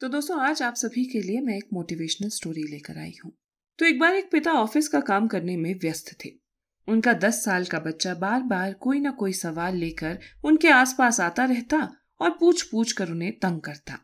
[0.00, 3.32] तो दोस्तों, आज आप सभी के लिए मैं एक मोटिवेशनल स्टोरी लेकर आई हूँ।
[3.78, 6.30] तो एक बार एक पिता ऑफ़िस का काम करने में व्यस्त थे।
[6.88, 11.44] उनका दस साल का बच्चा बार बार कोई ना कोई सवाल लेकर उनके आसपास आता
[11.44, 11.76] रहता
[12.20, 13.98] और पूछ पूछ कर उन्हें तंग करता।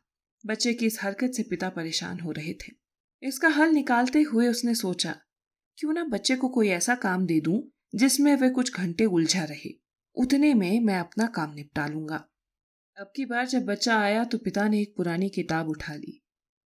[0.44, 2.72] बच्चे की इस हरकत से पिता परेशान हो रहे थे।
[3.22, 5.14] इसका हल निकालते हुए उसने सोचा,
[5.78, 7.62] क्यों ना बच्चे को कोई ऐसा काम दे दूँ
[7.94, 9.74] जिसमें वह कुछ घंटे उलझा रहे।
[10.16, 12.24] उतने में मैं अपना काम निपटा लूँगा।
[12.96, 16.20] अब की बार जब बच्चा आया तो पिता ने एक पुरानी किताब उठा ली।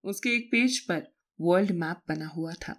[0.05, 1.03] उसके एक पेज पर
[1.41, 2.75] वर्ल्ड मैप बना हुआ था।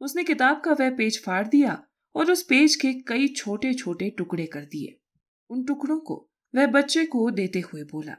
[0.00, 1.82] उसने किताब का वह पेज फाड़ दिया
[2.14, 4.96] और उस पेज के कई छोटे छोटे टुकड़े कर दिए।
[5.50, 6.16] उन टुकड़ों को
[6.54, 8.16] वह बच्चे को देते हुए बोला,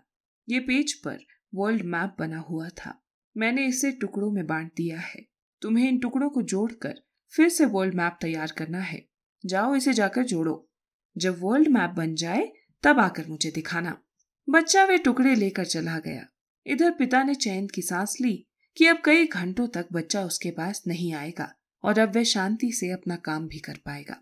[0.47, 1.19] ये पेज पर
[1.53, 2.97] वर्ल्ड मैप बना हुआ था।
[3.35, 5.25] मैंने इसे टुकड़ों में बांट दिया है।
[5.61, 7.01] तुम्हें इन टुकड़ों को जोड़कर
[7.33, 9.05] फिर से वर्ल्ड मैप तैयार करना है।
[9.43, 10.69] जाओ इसे जाकर जोड़ो।
[11.15, 12.51] जब वर्ल्ड मैप बन जाए
[12.83, 14.01] तब आकर मुझे दिखाना।
[14.49, 16.25] बच्चा वे टुकड़े लेकर चला गया।
[16.65, 18.47] इधर पिता ने चैन की सांस ली
[18.77, 21.53] कि अब कई घंटों तक बच्चा उसके पास नहीं आएगा
[21.83, 24.21] और अब वह शांति से अपना काम भी कर पाएगा।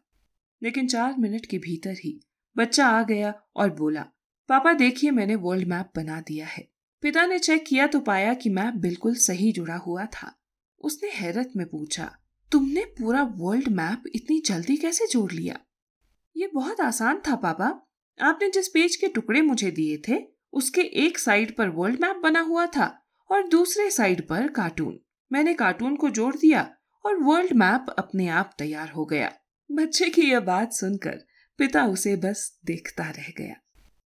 [0.63, 2.19] लेकिन चार मिनट के भीतर ही
[2.57, 4.05] बच्चा आ गया और बोला,
[4.49, 6.67] पापा, देखिए, मैंने वर्ल्ड मैप बना दिया है।
[7.01, 10.33] पिता ने चेक किया तो पाया कि मैप बिल्कुल सही जुड़ा हुआ था।
[10.79, 12.17] उसने हैरत में पूछा,
[12.51, 15.59] तुमने पूरा वर्ल्ड मैप इतनी जल्दी कैसे जोड़ लिया?
[16.37, 17.85] ये बहुत आसान था, पापा।
[18.21, 20.21] आपने जिस पेज के टुकड़े मुझे दिए थे,
[20.53, 24.99] उसके एक साइड पर वर्ल्ड मैप बना हुआ था और दूसरे साइड पर कार्टून
[25.31, 26.75] मैंने कार्टून को जोड़ दिया
[27.05, 29.31] और वर्ल्ड मैप अपने आप तैयार हो गया।
[29.71, 31.25] बच्चे की यह बात सुनकर
[31.58, 33.55] पिता उसे बस देखता रह गया।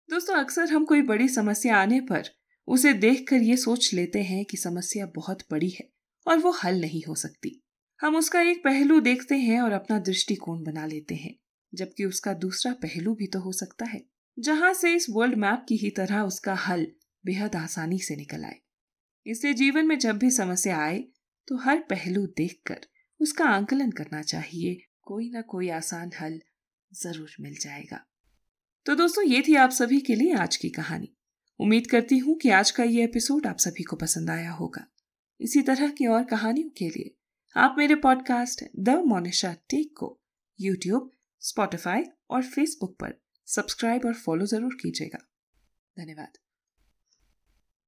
[0.10, 2.24] दोस्तों, अक्सर हम कोई बड़ी समस्या आने पर
[2.68, 5.90] उसे देखकर ये सोच लेते हैं कि समस्या बहुत बड़ी है
[6.28, 7.64] और वो हल नहीं हो सकती।
[8.02, 11.36] हम उसका एक पहलू देखते हैं और अपना दृष्टिकोण बना लेते हैं।
[11.74, 14.02] जबकि उसका दूसरा पहलू भी तो हो सकता है।
[14.38, 16.88] जहाँ से इस वर्ल्ड मैप की ही तरह उसका हल
[17.24, 18.60] बेहद आसानी से निकल आए।
[19.26, 21.00] इसलिए जीवन में जब भी समस्या आए
[21.48, 22.88] तो हर पहलू देखकर
[23.20, 26.40] उसका आंकलन करना चाहिए। कोई ना कोई आसान हल
[26.92, 28.04] ज़रूर मिल जाएगा।
[28.86, 31.14] तो दोस्तों, ये थी आप सभी के लिए आज की कहानी।
[31.60, 34.86] उम्मीद करती हूँ कि आज का ये एपिसोड आप सभी को पसंद आया होगा।
[35.40, 37.14] इसी तरह की और कहानियों के लिए
[37.56, 40.18] आप मेरे पॉडकास्ट द मोनिशा टेक को
[40.60, 41.12] यूट्यूब
[41.42, 43.14] स्पॉटिफाई और फेसबुक पर
[43.48, 45.20] सब्सक्राइब और फॉलो ज़रूर कीजिएगा।
[45.98, 46.38] धन्यवाद।